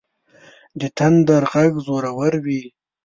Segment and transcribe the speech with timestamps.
[0.79, 2.61] د تندر غږ زورور وي.